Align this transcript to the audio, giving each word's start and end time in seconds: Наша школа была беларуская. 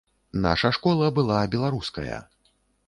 Наша 0.45 0.71
школа 0.79 1.11
была 1.21 1.39
беларуская. 1.57 2.19